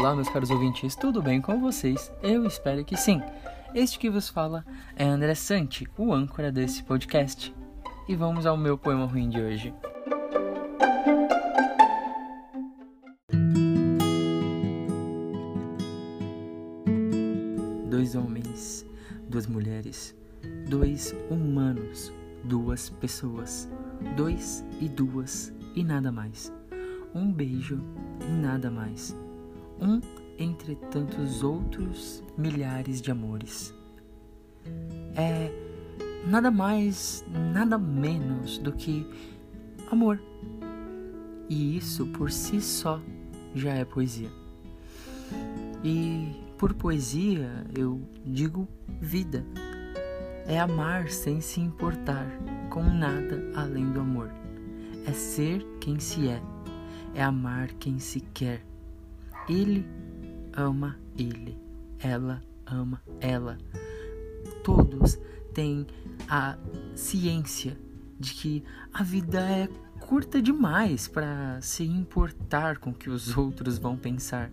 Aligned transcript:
Olá, 0.00 0.14
meus 0.14 0.30
caros 0.30 0.50
ouvintes, 0.50 0.96
tudo 0.96 1.20
bem 1.20 1.42
com 1.42 1.60
vocês? 1.60 2.10
Eu 2.22 2.46
espero 2.46 2.82
que 2.82 2.96
sim. 2.96 3.20
Este 3.74 3.98
que 3.98 4.08
vos 4.08 4.30
fala 4.30 4.64
é 4.96 5.04
André 5.04 5.34
Santi, 5.34 5.86
o 5.98 6.14
âncora 6.14 6.50
desse 6.50 6.82
podcast. 6.82 7.54
E 8.08 8.16
vamos 8.16 8.46
ao 8.46 8.56
meu 8.56 8.78
poema 8.78 9.04
ruim 9.04 9.28
de 9.28 9.38
hoje. 9.38 9.74
Dois 17.90 18.14
homens, 18.14 18.86
duas 19.28 19.46
mulheres, 19.46 20.16
dois 20.66 21.14
humanos, 21.30 22.10
duas 22.44 22.88
pessoas, 22.88 23.68
dois 24.16 24.64
e 24.80 24.88
duas 24.88 25.52
e 25.76 25.84
nada 25.84 26.10
mais. 26.10 26.50
Um 27.14 27.30
beijo 27.30 27.78
e 28.26 28.32
nada 28.32 28.70
mais. 28.70 29.14
Um 29.80 30.00
entre 30.38 30.74
tantos 30.74 31.42
outros 31.42 32.22
milhares 32.36 33.00
de 33.00 33.10
amores. 33.10 33.74
É 35.14 35.50
nada 36.26 36.50
mais, 36.50 37.24
nada 37.52 37.78
menos 37.78 38.58
do 38.58 38.72
que 38.72 39.06
amor. 39.90 40.20
E 41.48 41.76
isso 41.76 42.06
por 42.06 42.30
si 42.30 42.60
só 42.60 43.00
já 43.54 43.74
é 43.74 43.84
poesia. 43.84 44.30
E 45.82 46.36
por 46.56 46.74
poesia 46.74 47.64
eu 47.76 48.00
digo 48.24 48.68
vida. 49.00 49.44
É 50.46 50.58
amar 50.58 51.08
sem 51.10 51.40
se 51.40 51.60
importar 51.60 52.26
com 52.70 52.82
nada 52.82 53.50
além 53.54 53.90
do 53.92 54.00
amor. 54.00 54.30
É 55.06 55.12
ser 55.12 55.64
quem 55.80 55.98
se 55.98 56.28
é. 56.28 56.42
É 57.14 57.22
amar 57.22 57.72
quem 57.74 57.98
se 57.98 58.20
quer. 58.20 58.69
Ele 59.50 59.84
ama 60.52 60.96
ele. 61.18 61.58
Ela 61.98 62.40
ama 62.64 63.02
ela. 63.20 63.58
Todos 64.62 65.18
têm 65.52 65.88
a 66.28 66.56
ciência 66.94 67.76
de 68.16 68.32
que 68.32 68.64
a 68.94 69.02
vida 69.02 69.40
é 69.40 69.68
curta 69.98 70.40
demais 70.40 71.08
para 71.08 71.60
se 71.60 71.82
importar 71.82 72.78
com 72.78 72.90
o 72.90 72.94
que 72.94 73.10
os 73.10 73.36
outros 73.36 73.76
vão 73.76 73.96
pensar. 73.96 74.52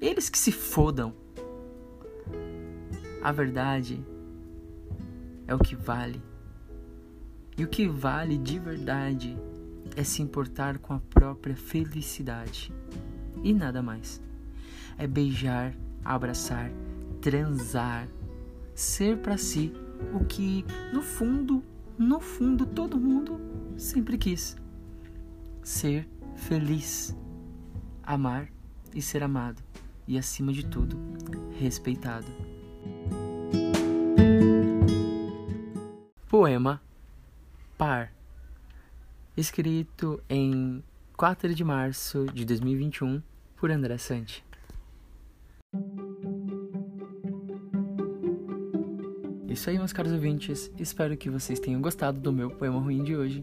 Eles 0.00 0.28
que 0.28 0.38
se 0.38 0.52
fodam. 0.52 1.12
A 3.24 3.32
verdade 3.32 4.00
é 5.48 5.54
o 5.56 5.58
que 5.58 5.74
vale. 5.74 6.22
E 7.58 7.64
o 7.64 7.68
que 7.68 7.88
vale 7.88 8.38
de 8.38 8.60
verdade 8.60 9.36
é 9.96 10.04
se 10.04 10.22
importar 10.22 10.78
com 10.78 10.94
a 10.94 11.00
própria 11.00 11.56
felicidade 11.56 12.72
e 13.42 13.52
nada 13.52 13.82
mais. 13.82 14.24
É 14.98 15.06
beijar, 15.06 15.74
abraçar, 16.04 16.70
transar, 17.20 18.08
ser 18.74 19.18
para 19.18 19.36
si 19.36 19.72
o 20.12 20.24
que 20.24 20.64
no 20.92 21.02
fundo, 21.02 21.62
no 21.98 22.20
fundo 22.20 22.66
todo 22.66 22.98
mundo 22.98 23.40
sempre 23.76 24.16
quis. 24.16 24.56
Ser 25.62 26.08
feliz, 26.34 27.16
amar 28.02 28.48
e 28.94 29.02
ser 29.02 29.22
amado 29.22 29.62
e 30.06 30.16
acima 30.16 30.52
de 30.52 30.64
tudo, 30.64 30.96
respeitado. 31.58 32.26
Poema 36.28 36.80
Par 37.76 38.12
escrito 39.36 40.22
em 40.30 40.82
4 41.14 41.54
de 41.54 41.62
março 41.62 42.26
de 42.32 42.44
2021 42.44 43.22
por 43.56 43.70
André 43.70 43.98
Santi. 43.98 44.42
Isso 49.56 49.70
aí, 49.70 49.78
meus 49.78 49.90
caros 49.90 50.12
ouvintes. 50.12 50.70
Espero 50.78 51.16
que 51.16 51.30
vocês 51.30 51.58
tenham 51.58 51.80
gostado 51.80 52.20
do 52.20 52.30
meu 52.30 52.50
poema 52.50 52.78
ruim 52.78 53.02
de 53.02 53.16
hoje. 53.16 53.42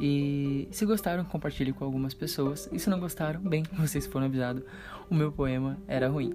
E 0.00 0.66
se 0.72 0.84
gostaram, 0.84 1.24
compartilhe 1.24 1.72
com 1.72 1.84
algumas 1.84 2.12
pessoas. 2.12 2.68
E 2.72 2.78
se 2.80 2.90
não 2.90 2.98
gostaram, 2.98 3.40
bem, 3.40 3.62
vocês 3.78 4.04
foram 4.04 4.26
avisados, 4.26 4.64
o 5.08 5.14
meu 5.14 5.30
poema 5.30 5.78
era 5.86 6.08
ruim. 6.08 6.34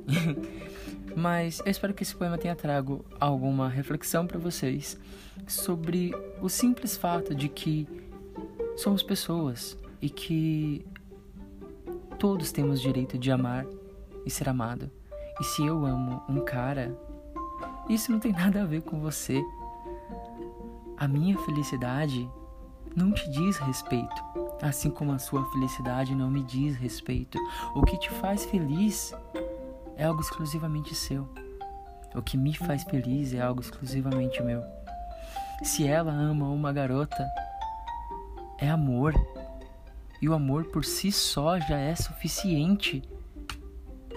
Mas 1.17 1.59
eu 1.65 1.69
espero 1.69 1.93
que 1.93 2.01
esse 2.01 2.15
poema 2.15 2.37
tenha 2.37 2.55
trago 2.55 3.03
alguma 3.19 3.67
reflexão 3.67 4.25
para 4.25 4.39
vocês 4.39 4.97
sobre 5.45 6.15
o 6.41 6.47
simples 6.47 6.95
fato 6.95 7.35
de 7.35 7.49
que 7.49 7.85
somos 8.77 9.03
pessoas 9.03 9.77
e 10.01 10.09
que 10.09 10.85
todos 12.17 12.53
temos 12.53 12.79
direito 12.79 13.17
de 13.17 13.29
amar 13.33 13.65
e 14.25 14.31
ser 14.31 14.47
amado. 14.47 14.89
E 15.41 15.43
se 15.43 15.65
eu 15.65 15.85
amo 15.85 16.23
um 16.29 16.39
cara, 16.39 16.97
isso 17.89 18.11
não 18.11 18.19
tem 18.19 18.31
nada 18.31 18.61
a 18.61 18.65
ver 18.65 18.83
com 18.83 18.99
você. 18.99 19.43
A 20.95 21.07
minha 21.07 21.37
felicidade 21.39 22.29
não 22.95 23.11
te 23.11 23.29
diz 23.31 23.57
respeito, 23.57 24.23
assim 24.61 24.91
como 24.91 25.11
a 25.11 25.19
sua 25.19 25.43
felicidade 25.51 26.13
não 26.13 26.29
me 26.29 26.43
diz 26.43 26.75
respeito. 26.75 27.39
O 27.73 27.83
que 27.83 27.97
te 27.97 28.09
faz 28.11 28.45
feliz 28.45 29.13
é 29.97 30.05
algo 30.05 30.21
exclusivamente 30.21 30.93
seu. 30.93 31.27
O 32.13 32.21
que 32.21 32.37
me 32.37 32.53
faz 32.53 32.83
feliz 32.83 33.33
é 33.33 33.41
algo 33.41 33.61
exclusivamente 33.61 34.41
meu. 34.43 34.63
Se 35.63 35.87
ela 35.87 36.11
ama 36.11 36.47
uma 36.49 36.71
garota, 36.71 37.27
é 38.59 38.69
amor. 38.69 39.13
E 40.21 40.29
o 40.29 40.33
amor 40.33 40.65
por 40.65 40.85
si 40.85 41.11
só 41.11 41.59
já 41.59 41.77
é 41.77 41.95
suficiente 41.95 43.01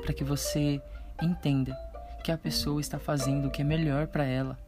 para 0.02 0.12
que 0.12 0.24
você 0.24 0.82
entenda 1.22 1.76
que 2.22 2.30
a 2.30 2.38
pessoa 2.38 2.80
está 2.80 2.98
fazendo 2.98 3.48
o 3.48 3.50
que 3.50 3.62
é 3.62 3.64
melhor 3.64 4.06
para 4.06 4.24
ela. 4.24 4.58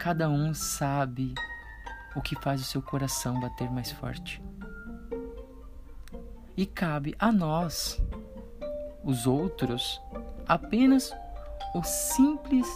Cada 0.00 0.28
um 0.28 0.52
sabe 0.52 1.32
o 2.14 2.20
que 2.20 2.34
faz 2.42 2.60
o 2.60 2.64
seu 2.64 2.82
coração 2.82 3.40
bater 3.40 3.70
mais 3.70 3.90
forte. 3.92 4.42
E 6.56 6.66
cabe 6.66 7.14
a 7.18 7.32
nós, 7.32 8.00
os 9.02 9.26
outros, 9.26 10.00
apenas 10.46 11.14
o 11.74 11.82
simples 11.82 12.66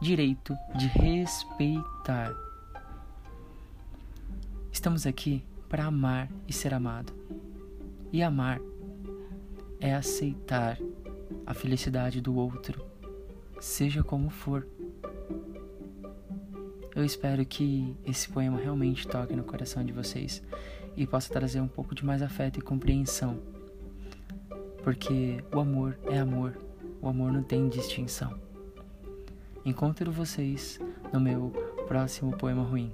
direito 0.00 0.56
de 0.74 0.86
respeitar. 0.86 2.32
Estamos 4.70 5.06
aqui 5.06 5.44
para 5.68 5.84
amar 5.84 6.28
e 6.46 6.52
ser 6.52 6.74
amado. 6.74 7.12
E 8.12 8.22
amar 8.22 8.60
é 9.80 9.94
aceitar 9.94 10.78
a 11.46 11.54
felicidade 11.54 12.20
do 12.20 12.34
outro, 12.34 12.84
seja 13.60 14.02
como 14.02 14.30
for. 14.30 14.66
Eu 16.94 17.04
espero 17.04 17.44
que 17.44 17.96
esse 18.04 18.28
poema 18.28 18.58
realmente 18.58 19.06
toque 19.06 19.34
no 19.34 19.44
coração 19.44 19.84
de 19.84 19.92
vocês 19.92 20.42
e 20.96 21.06
possa 21.06 21.32
trazer 21.32 21.60
um 21.60 21.68
pouco 21.68 21.94
de 21.94 22.04
mais 22.04 22.22
afeto 22.22 22.58
e 22.58 22.62
compreensão. 22.62 23.38
Porque 24.82 25.42
o 25.54 25.60
amor 25.60 25.98
é 26.10 26.18
amor, 26.18 26.56
o 27.00 27.08
amor 27.08 27.32
não 27.32 27.42
tem 27.42 27.68
distinção. 27.68 28.38
Encontro 29.64 30.10
vocês 30.10 30.80
no 31.12 31.20
meu 31.20 31.52
próximo 31.86 32.36
poema 32.36 32.62
ruim. 32.62 32.92